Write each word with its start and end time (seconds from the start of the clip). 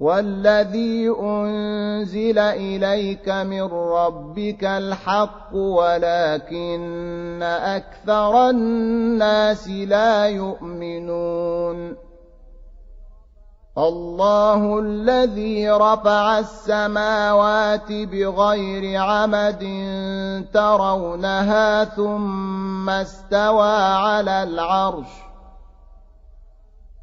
والذي 0.00 1.08
أنزل 1.20 2.38
إليك 2.38 3.28
من 3.28 3.62
ربك 3.72 4.64
الحق 4.64 5.54
ولكن 5.54 7.42
أكثر 7.42 8.50
الناس 8.50 9.68
لا 9.68 10.26
يؤمنون. 10.26 11.96
الله 13.78 14.78
الذي 14.80 15.70
رفع 15.70 16.38
السماوات 16.38 17.92
بغير 17.92 19.00
عمد 19.00 19.64
ترونها 20.54 21.84
ثم 21.84 22.90
استوى 22.90 23.76
على 23.76 24.42
العرش. 24.42 25.25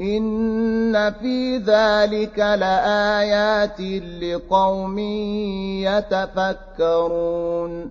إن 0.00 1.12
في 1.12 1.56
ذلك 1.56 2.38
لآيات 2.38 3.80
لقوم 4.22 4.98
يتفكرون 6.78 7.90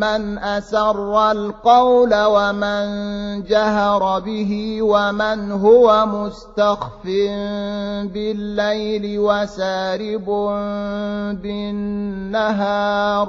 من 0.00 0.38
أسر 0.38 1.30
القول 1.30 2.14
ومن 2.14 2.86
جهر 3.42 4.20
به 4.20 4.78
ومن 4.82 5.52
هو 5.52 6.06
مستخف 6.06 7.06
بالليل 8.12 9.18
وسارب 9.18 10.26
بالنهار 11.42 13.28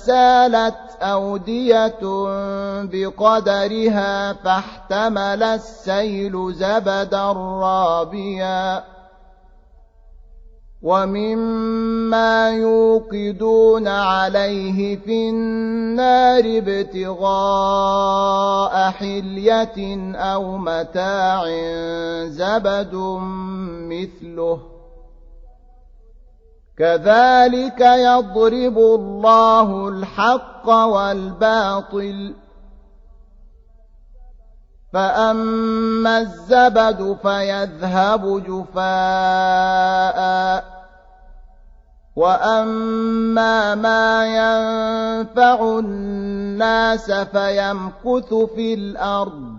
فسالت 0.00 0.76
أودية 1.02 2.00
بقدرها 2.82 4.32
فاحتمل 4.32 5.42
السيل 5.42 6.52
زبدا 6.54 7.32
رابيا. 7.32 8.84
ومما 10.82 12.50
يوقدون 12.50 13.88
عليه 13.88 14.96
في 14.96 15.28
النار 15.28 16.42
ابتغاء 16.46 17.70
حلية 18.90 20.14
أو 20.16 20.56
متاع 20.56 21.44
زبد 22.26 22.94
مثله. 23.90 24.79
كذلك 26.80 27.80
يضرب 27.80 28.78
الله 28.78 29.88
الحق 29.88 30.68
والباطل. 30.68 32.34
فأما 34.92 36.18
الزبد 36.18 37.16
فيذهب 37.22 38.44
جفاء. 38.44 38.90
وأما 42.16 43.74
ما 43.74 44.26
ينفع 44.26 45.78
الناس 45.78 47.12
فيمكث 47.12 48.34
في 48.34 48.74
الأرض. 48.74 49.56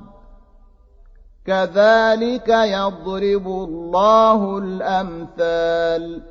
كذلك 1.45 2.49
يضرب 2.49 3.47
الله 3.47 4.57
الأمثال. 4.57 6.30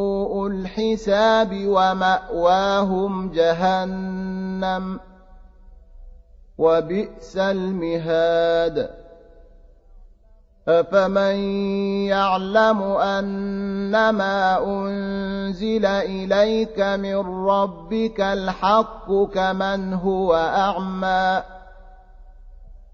الحساب 0.31 1.65
ومأواهم 1.65 3.31
جهنم 3.31 4.99
وبئس 6.57 7.37
المهاد. 7.37 8.89
أفمن 10.67 11.35
يعلم 12.05 12.81
أنما 12.83 14.63
أنزل 14.63 15.85
إليك 15.85 16.79
من 16.79 17.47
ربك 17.47 18.21
الحق 18.21 19.13
كمن 19.33 19.93
هو 19.93 20.35
أعمى؟ 20.35 21.43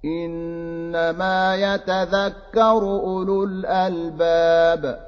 إنما 0.06 1.56
يتذكر 1.56 2.82
أولو 2.82 3.44
الألباب. 3.44 5.08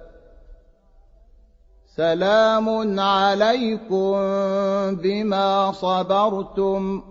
سلام 1.97 2.99
عليكم 2.99 4.11
بما 4.95 5.71
صبرتم 5.71 7.01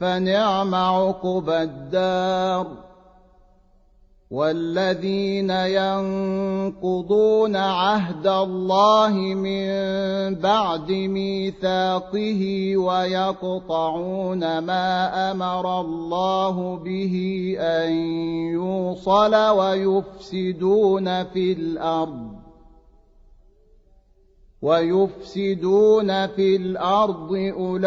فنعم 0.00 0.74
عقب 0.74 1.50
الدار. 1.50 2.66
والذين 4.30 5.50
ينقضون 5.50 7.56
عهد 7.56 8.26
الله 8.26 9.14
من 9.34 9.68
بعد 10.34 10.90
ميثاقه 10.90 12.72
ويقطعون 12.76 14.58
ما 14.58 15.30
أمر 15.30 15.80
الله 15.80 16.76
به 16.76 17.56
أن 17.58 17.92
يوصل 18.52 19.34
ويفسدون 19.34 21.24
في 21.24 21.52
الأرض. 21.52 22.37
ويفسدون 24.62 26.26
في 26.26 26.56
الأرض 26.56 27.32
أولئك 27.32 27.86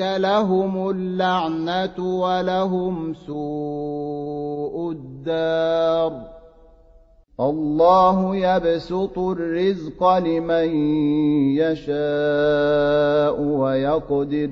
لهم 0.00 0.90
اللعنة 0.90 2.20
ولهم 2.20 3.14
سوء 3.14 4.92
الدار. 4.92 6.12
الله 7.40 8.36
يبسط 8.36 9.18
الرزق 9.18 10.18
لمن 10.18 10.68
يشاء 11.56 13.40
ويقدر. 13.40 14.50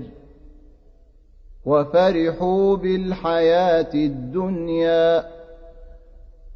وفرحوا 1.67 2.77
بالحياة 2.77 3.95
الدنيا. 3.95 5.40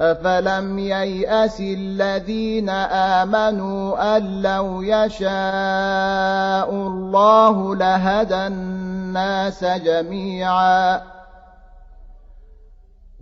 أفلم 0.00 0.78
ييأس 0.78 1.60
الذين 1.60 2.68
آمنوا 3.20 4.16
أن 4.16 4.42
لو 4.42 4.82
يشاء 4.82 5.30
الله 6.70 7.76
لهدى 7.76 8.46
الناس 8.46 9.64
جميعا 9.64 11.13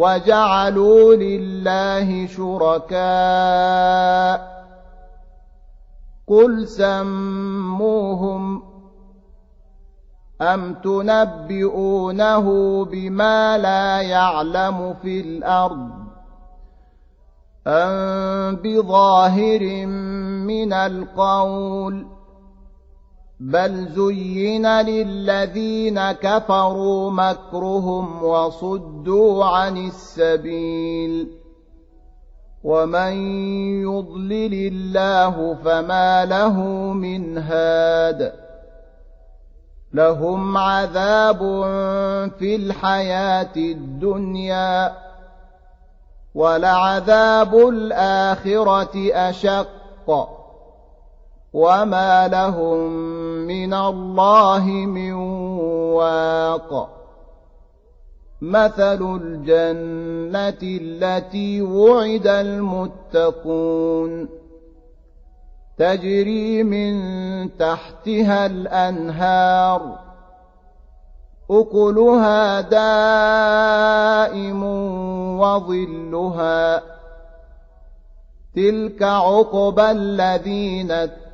وجعلوا 0.00 1.14
لله 1.14 2.26
شركاء. 2.26 3.00
قل 6.30 6.68
سموهم 6.68 8.62
أم 10.42 10.74
تنبئونه 10.74 12.46
بما 12.84 13.58
لا 13.58 14.00
يعلم 14.00 14.94
في 15.02 15.20
الأرض 15.20 15.90
أم 17.66 18.56
بظاهر 18.56 19.86
من 20.46 20.72
القول 20.72 22.06
بل 23.40 23.88
زين 23.88 24.66
للذين 24.66 26.12
كفروا 26.12 27.10
مكرهم 27.10 28.24
وصدوا 28.24 29.44
عن 29.44 29.76
السبيل. 29.76 31.28
ومن 32.64 33.12
يضلل 33.82 34.54
الله 34.72 35.56
فما 35.64 36.24
له 36.24 36.60
من 36.92 37.38
هاد. 37.38 38.32
لهم 39.92 40.56
عذاب 40.56 41.38
في 42.38 42.56
الحياة 42.56 43.56
الدنيا 43.56 44.96
ولعذاب 46.34 47.54
الآخرة 47.54 49.12
أشق. 49.12 50.39
وما 51.52 52.28
لهم 52.28 52.90
من 53.46 53.74
الله 53.74 54.64
من 54.68 55.12
واق 55.92 57.00
مثل 58.42 59.20
الجنة 59.22 60.58
التي 60.62 61.62
وعد 61.62 62.26
المتقون 62.26 64.28
تجري 65.78 66.62
من 66.62 66.94
تحتها 67.58 68.46
الأنهار 68.46 69.98
أكلها 71.50 72.60
دائم 72.60 74.62
وظلها 75.40 76.82
تلك 78.56 79.02
عقبى 79.02 79.90
الذين 79.90 80.90
اتقوا 80.90 81.29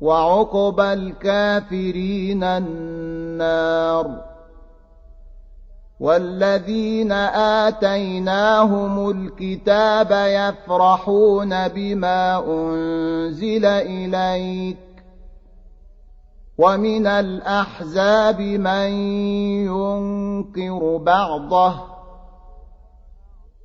وعقبى 0.00 0.92
الكافرين 0.92 2.44
النار 2.44 4.34
والذين 6.00 7.12
آتيناهم 7.62 9.10
الكتاب 9.10 10.10
يفرحون 10.10 11.68
بما 11.68 12.44
أنزل 12.46 13.64
إليك 13.64 14.76
ومن 16.58 17.06
الأحزاب 17.06 18.40
من 18.40 18.90
ينكر 19.66 20.96
بعضه 20.96 21.93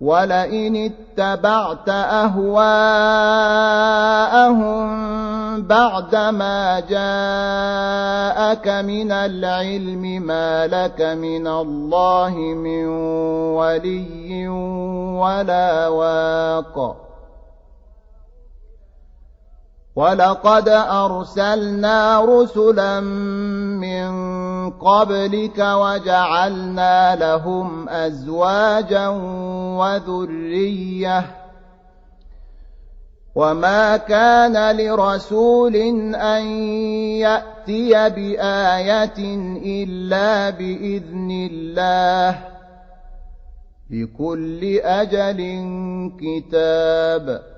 ولئن 0.00 0.76
اتبعت 0.76 1.88
اهواءهم 1.88 2.58
بعدما 5.62 6.80
جاءك 6.80 8.68
من 8.68 9.12
العلم 9.12 10.02
ما 10.22 10.66
لك 10.66 11.00
من 11.02 11.46
الله 11.46 12.34
من 12.38 12.86
ولي 13.58 14.48
ولا 15.18 15.88
واق 15.88 16.96
ولقد 19.96 20.68
ارسلنا 20.68 22.20
رسلا 22.24 23.00
من 23.00 24.08
قبلك 24.70 25.58
وجعلنا 25.58 27.16
لهم 27.16 27.88
أزواجا 27.88 29.08
وذرية. 29.78 31.24
وما 33.34 33.96
كان 33.96 34.76
لرسول 34.76 35.76
أن 36.14 36.46
يأتي 37.16 38.10
بآية 38.10 39.18
إلا 39.64 40.50
بإذن 40.50 41.48
الله. 41.52 42.38
لكل 43.90 44.78
أجل 44.78 45.40
كتاب. 46.20 47.57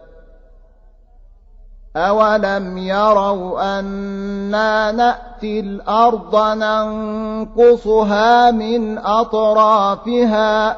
اولم 1.95 2.77
يروا 2.77 3.79
أنا 3.79 4.91
ناتي 4.91 5.59
الأرض 5.59 6.35
ننقصها 6.57 8.11
من 8.51 8.97
اطرافها 8.97 10.77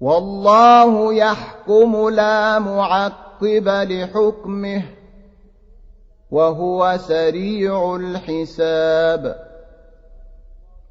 والله 0.00 1.14
يحكم 1.14 2.08
لا 2.08 2.58
معقب 2.58 3.68
لحكمه 3.68 4.82
وهو 6.30 6.96
سريع 6.98 7.96
الحساب 7.96 9.51